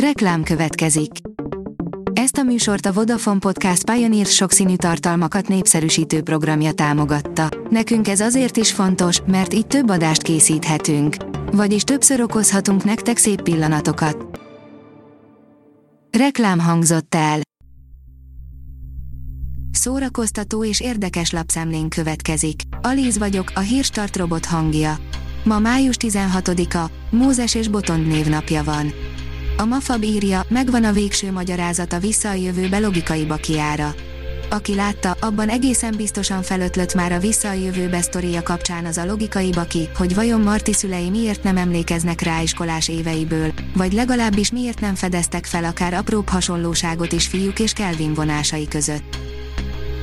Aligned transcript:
Reklám 0.00 0.42
következik. 0.42 1.10
Ezt 2.12 2.36
a 2.36 2.42
műsort 2.42 2.86
a 2.86 2.92
Vodafone 2.92 3.38
Podcast 3.38 3.90
Pioneer 3.90 4.26
sokszínű 4.26 4.76
tartalmakat 4.76 5.48
népszerűsítő 5.48 6.22
programja 6.22 6.72
támogatta. 6.72 7.48
Nekünk 7.70 8.08
ez 8.08 8.20
azért 8.20 8.56
is 8.56 8.72
fontos, 8.72 9.20
mert 9.26 9.54
így 9.54 9.66
több 9.66 9.88
adást 9.90 10.22
készíthetünk. 10.22 11.16
Vagyis 11.52 11.82
többször 11.82 12.20
okozhatunk 12.20 12.84
nektek 12.84 13.16
szép 13.16 13.42
pillanatokat. 13.42 14.40
Reklám 16.18 16.58
hangzott 16.58 17.14
el. 17.14 17.40
Szórakoztató 19.70 20.64
és 20.64 20.80
érdekes 20.80 21.30
lapszemlén 21.30 21.88
következik. 21.88 22.60
Alíz 22.82 23.18
vagyok, 23.18 23.52
a 23.54 23.60
hírstart 23.60 24.16
robot 24.16 24.44
hangja. 24.44 24.96
Ma 25.44 25.58
május 25.58 25.96
16-a, 25.98 26.90
Mózes 27.10 27.54
és 27.54 27.68
Botond 27.68 28.06
névnapja 28.06 28.64
van. 28.64 28.92
A 29.58 29.64
Mafab 29.64 30.02
írja, 30.02 30.44
megvan 30.48 30.84
a 30.84 30.92
végső 30.92 31.32
magyarázat 31.32 31.92
a 31.92 31.98
vissza 31.98 32.28
a 32.28 32.34
jövőbe 32.34 32.78
logikai 32.78 33.24
bakiára. 33.24 33.94
Aki 34.50 34.74
látta, 34.74 35.16
abban 35.20 35.48
egészen 35.48 35.94
biztosan 35.96 36.42
felötlött 36.42 36.94
már 36.94 37.12
a 37.12 37.18
vissza 37.18 37.48
a 37.48 37.52
jövőbe 37.52 38.00
sztoria 38.00 38.42
kapcsán 38.42 38.84
az 38.84 38.96
a 38.96 39.04
logikai 39.04 39.50
baki, 39.50 39.88
hogy 39.96 40.14
vajon 40.14 40.40
Marti 40.40 40.72
szülei 40.72 41.10
miért 41.10 41.42
nem 41.42 41.56
emlékeznek 41.56 42.20
rá 42.20 42.40
iskolás 42.40 42.88
éveiből, 42.88 43.52
vagy 43.74 43.92
legalábbis 43.92 44.50
miért 44.50 44.80
nem 44.80 44.94
fedeztek 44.94 45.44
fel 45.44 45.64
akár 45.64 45.94
apróbb 45.94 46.28
hasonlóságot 46.28 47.12
is 47.12 47.26
fiúk 47.26 47.58
és 47.58 47.72
Kelvin 47.72 48.14
vonásai 48.14 48.68
között. 48.68 49.18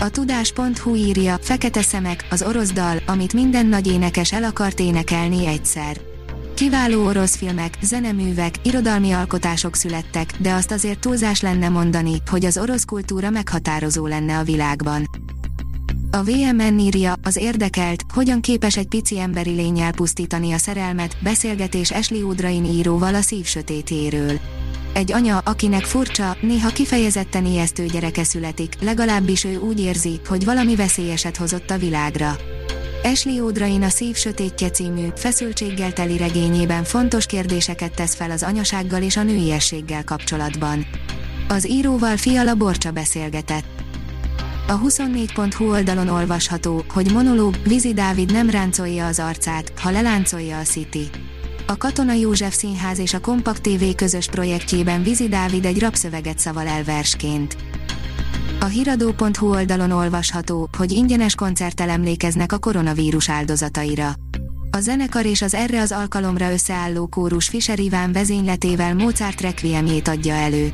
A 0.00 0.08
tudás.hu 0.08 0.94
írja, 0.94 1.38
fekete 1.40 1.82
szemek, 1.82 2.26
az 2.30 2.42
orosz 2.42 2.72
dal, 2.72 3.02
amit 3.06 3.32
minden 3.32 3.66
nagy 3.66 3.86
énekes 3.86 4.32
el 4.32 4.44
akart 4.44 4.80
énekelni 4.80 5.46
egyszer. 5.46 6.11
Kiváló 6.62 7.04
orosz 7.04 7.36
filmek, 7.36 7.78
zeneművek, 7.80 8.54
irodalmi 8.62 9.12
alkotások 9.12 9.74
születtek, 9.74 10.34
de 10.38 10.52
azt 10.52 10.70
azért 10.70 10.98
túlzás 10.98 11.40
lenne 11.40 11.68
mondani, 11.68 12.22
hogy 12.30 12.44
az 12.44 12.58
orosz 12.58 12.84
kultúra 12.84 13.30
meghatározó 13.30 14.06
lenne 14.06 14.38
a 14.38 14.42
világban. 14.42 15.08
A 16.10 16.22
VMN 16.22 16.78
írja, 16.78 17.14
az 17.22 17.36
érdekelt, 17.36 18.02
hogyan 18.14 18.40
képes 18.40 18.76
egy 18.76 18.88
pici 18.88 19.18
emberi 19.18 19.50
lény 19.50 19.78
elpusztítani 19.78 20.52
a 20.52 20.58
szerelmet, 20.58 21.16
beszélgetés 21.22 21.90
Esli 21.90 22.22
Udrain 22.22 22.64
íróval 22.64 23.14
a 23.14 23.20
szív. 23.20 23.46
Egy 24.92 25.12
anya, 25.12 25.38
akinek 25.38 25.84
furcsa, 25.84 26.36
néha 26.40 26.68
kifejezetten 26.68 27.46
ijesztő 27.46 27.86
gyereke 27.86 28.24
születik, 28.24 28.74
legalábbis 28.80 29.44
ő 29.44 29.56
úgy 29.56 29.80
érzi, 29.80 30.20
hogy 30.28 30.44
valami 30.44 30.76
veszélyeset 30.76 31.36
hozott 31.36 31.70
a 31.70 31.78
világra. 31.78 32.36
Ashley 33.04 33.40
Odrain 33.40 33.82
a 33.82 33.88
Szív 33.88 34.16
sötétje 34.16 34.70
című, 34.70 35.08
feszültséggel 35.16 35.92
teli 35.92 36.16
regényében 36.16 36.84
fontos 36.84 37.26
kérdéseket 37.26 37.94
tesz 37.94 38.14
fel 38.14 38.30
az 38.30 38.42
anyasággal 38.42 39.02
és 39.02 39.16
a 39.16 39.22
nőiességgel 39.22 40.04
kapcsolatban. 40.04 40.86
Az 41.48 41.68
íróval 41.68 42.16
Fiala 42.16 42.54
Borcsa 42.54 42.90
beszélgetett. 42.90 43.64
A 44.68 44.80
24.hu 44.80 45.70
oldalon 45.70 46.08
olvasható, 46.08 46.84
hogy 46.88 47.12
monológ, 47.12 47.54
Vizi 47.64 47.92
Dávid 47.92 48.32
nem 48.32 48.50
ráncolja 48.50 49.06
az 49.06 49.18
arcát, 49.18 49.72
ha 49.80 49.90
leláncolja 49.90 50.58
a 50.58 50.62
City. 50.62 51.10
A 51.66 51.76
Katona 51.76 52.12
József 52.12 52.54
Színház 52.54 52.98
és 52.98 53.14
a 53.14 53.20
Kompakt 53.20 53.62
TV 53.62 53.84
közös 53.96 54.26
projektjében 54.26 55.02
Vizi 55.02 55.28
Dávid 55.28 55.64
egy 55.64 55.78
rapszöveget 55.78 56.38
szaval 56.38 56.66
el 56.66 56.84
versként. 56.84 57.56
A 58.62 58.66
hiradó.hu 58.66 59.48
oldalon 59.48 59.90
olvasható, 59.90 60.68
hogy 60.78 60.92
ingyenes 60.92 61.34
koncerttel 61.34 61.88
emlékeznek 61.88 62.52
a 62.52 62.58
koronavírus 62.58 63.28
áldozataira. 63.28 64.12
A 64.70 64.80
zenekar 64.80 65.24
és 65.24 65.42
az 65.42 65.54
erre 65.54 65.80
az 65.80 65.92
alkalomra 65.92 66.52
összeálló 66.52 67.06
kórus 67.06 67.48
Fischer 67.48 67.78
Iván 67.78 68.12
vezényletével 68.12 68.94
Mozart 68.94 69.40
Requiemjét 69.40 70.08
adja 70.08 70.34
elő. 70.34 70.72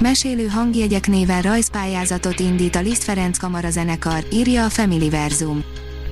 Mesélő 0.00 0.46
hangjegyek 0.46 1.06
néven 1.06 1.42
rajzpályázatot 1.42 2.40
indít 2.40 2.76
a 2.76 2.80
Liszt 2.80 3.04
Ferenc 3.04 3.38
Kamara 3.38 3.70
zenekar, 3.70 4.26
írja 4.32 4.64
a 4.64 4.70
Family 4.70 5.10
Verzum. 5.10 5.64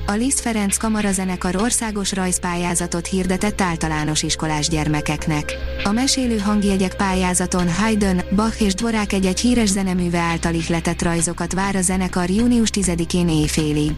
A 0.06 0.12
Liszt 0.12 0.40
Ferenc 0.40 0.76
Kamarazenekar 0.76 1.56
országos 1.56 2.12
rajzpályázatot 2.12 3.06
hirdetett 3.06 3.60
általános 3.60 4.22
iskolás 4.22 4.68
gyermekeknek. 4.68 5.52
A 5.84 5.92
mesélő 5.92 6.38
hangjegyek 6.38 6.96
pályázaton 6.96 7.72
Haydn, 7.72 8.20
Bach 8.34 8.62
és 8.62 8.74
Dvorák 8.74 9.12
egy-egy 9.12 9.40
híres 9.40 9.68
zeneműve 9.68 10.18
által 10.18 10.54
ihletett 10.54 11.02
rajzokat 11.02 11.52
vár 11.52 11.76
a 11.76 11.80
zenekar 11.80 12.30
június 12.30 12.68
10-én 12.72 13.28
éjfélig. 13.28 13.92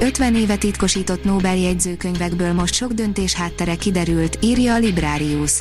50 0.00 0.34
éve 0.34 0.56
titkosított 0.56 1.24
Nobel 1.24 1.56
jegyzőkönyvekből 1.56 2.52
most 2.52 2.74
sok 2.74 2.92
döntés 2.92 3.34
háttere 3.34 3.76
kiderült, 3.76 4.38
írja 4.40 4.74
a 4.74 4.78
Librarius. 4.78 5.52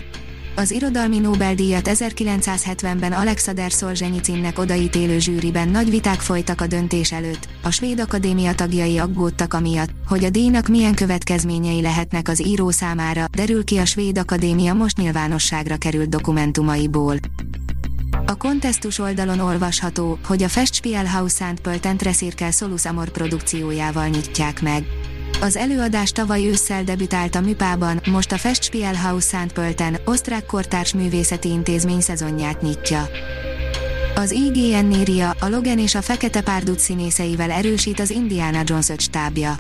Az 0.60 0.72
irodalmi 0.72 1.20
Nobel-díjat 1.20 1.90
1970-ben 1.94 3.12
Alexander 3.12 3.72
Szolzsenyicinnek 3.72 4.60
odaítélő 4.60 5.20
zsűriben 5.20 5.70
nagy 5.70 5.90
viták 5.90 6.20
folytak 6.20 6.62
a 6.62 6.68
döntés 6.68 7.12
előtt. 7.12 7.48
A 7.64 7.72
Svéd 7.72 8.00
Akadémia 8.00 8.56
tagjai 8.56 8.98
aggódtak 8.98 9.54
amiatt, 9.54 9.90
hogy 10.08 10.24
a 10.24 10.30
díjnak 10.30 10.68
milyen 10.68 10.94
következményei 10.94 11.82
lehetnek 11.82 12.28
az 12.28 12.46
író 12.46 12.70
számára, 12.70 13.26
derül 13.32 13.64
ki 13.64 13.78
a 13.78 13.86
Svéd 13.86 14.18
Akadémia 14.18 14.74
most 14.74 14.98
nyilvánosságra 14.98 15.78
került 15.78 16.10
dokumentumaiból. 16.10 17.16
A 18.26 18.36
kontesztus 18.36 19.00
oldalon 19.00 19.40
olvasható, 19.40 20.20
hogy 20.26 20.44
a 20.44 20.48
Festspielhaus 20.48 21.32
Szent 21.32 21.60
Pöltent 21.60 22.02
Reszirkel 22.02 22.52
Solus 22.52 22.86
Amor 22.86 23.10
produkciójával 23.10 24.08
nyitják 24.08 24.62
meg. 24.62 24.84
Az 25.42 25.56
előadás 25.56 26.12
tavaly 26.12 26.48
ősszel 26.48 26.84
debütált 26.84 27.36
a 27.36 27.42
Műpában, 27.42 28.02
most 28.12 28.32
a 28.32 28.38
Festspielhaus 28.38 29.26
Pölten, 29.54 29.98
osztrák 30.06 30.46
kortárs 30.46 30.94
művészeti 30.94 31.50
intézmény 31.50 32.02
szezonját 32.02 32.62
nyitja. 32.62 33.10
Az 34.16 34.32
IGN 34.32 34.92
írja, 34.92 35.30
a 35.40 35.48
Logan 35.50 35.80
és 35.80 35.96
a 35.96 36.02
Fekete 36.02 36.42
Párdut 36.42 36.80
színészeivel 36.80 37.52
erősít 37.52 38.00
az 38.00 38.10
Indiana 38.10 38.62
Jones 38.66 38.90
5 38.90 39.02
stábja. 39.02 39.58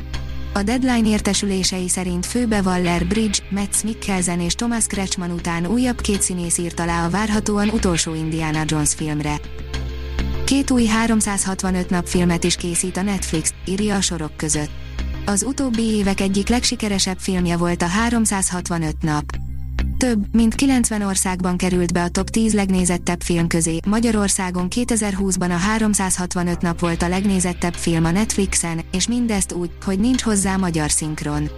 A 0.54 0.64
Deadline 0.64 1.08
értesülései 1.08 1.90
szerint 1.90 2.26
főbe 2.26 2.62
Waller 2.62 3.08
Bridge, 3.08 3.38
Matt 3.50 3.84
Mikkelsen 3.84 4.40
és 4.40 4.56
Thomas 4.56 4.86
Kretschmann 4.88 5.32
után 5.32 5.66
újabb 5.66 6.02
két 6.02 6.22
színész 6.22 6.58
írt 6.58 6.80
alá 6.80 7.06
a 7.06 7.10
várhatóan 7.10 7.70
utolsó 7.70 8.14
Indiana 8.14 8.64
Jones 8.66 8.94
filmre. 8.94 9.40
Két 10.46 10.72
új 10.72 10.86
365 10.86 11.90
nap 11.90 12.08
filmet 12.08 12.44
is 12.44 12.56
készít 12.56 12.98
a 12.98 13.02
Netflix, 13.02 13.54
írja 13.66 13.96
a 13.96 14.02
sorok 14.02 14.38
között. 14.38 14.87
Az 15.30 15.44
utóbbi 15.44 15.82
évek 15.82 16.20
egyik 16.20 16.48
legsikeresebb 16.48 17.18
filmje 17.20 17.58
volt 17.58 17.82
a 17.82 17.86
365 17.86 18.96
nap. 19.02 19.24
Több, 19.98 20.36
mint 20.36 20.56
90 20.56 21.02
országban 21.02 21.58
került 21.58 21.94
be 21.94 22.04
a 22.04 22.10
top 22.10 22.30
10 22.30 22.54
legnézettebb 22.54 23.22
film 23.22 23.48
közé, 23.48 23.80
Magyarországon 23.88 24.68
2020-ban 24.76 25.50
a 25.50 25.58
365 25.58 26.62
nap 26.62 26.80
volt 26.80 27.02
a 27.02 27.08
legnézettebb 27.08 27.74
film 27.74 28.06
a 28.06 28.12
Netflixen, 28.12 28.82
és 28.92 29.08
mindezt 29.08 29.54
úgy, 29.54 29.72
hogy 29.86 30.00
nincs 30.00 30.22
hozzá 30.22 30.56
magyar 30.56 30.92
szinkron. 30.92 31.50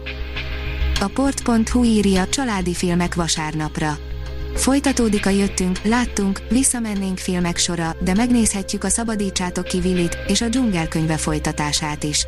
A 1.00 1.08
port.hu 1.14 1.84
írja 1.84 2.28
családi 2.28 2.74
filmek 2.74 3.16
vasárnapra. 3.16 3.98
Folytatódik 4.56 5.26
a 5.26 5.30
jöttünk, 5.30 5.80
láttunk, 5.84 6.42
visszamennénk 6.50 7.18
filmek 7.18 7.58
sora, 7.58 7.96
de 8.04 8.14
megnézhetjük 8.14 8.84
a 8.84 8.90
Szabadítsátok 8.90 9.66
ki 9.66 9.78
Willit, 9.78 10.18
és 10.28 10.42
a 10.42 10.48
dzsungelkönyve 10.48 11.18
folytatását 11.18 12.04
is. 12.04 12.28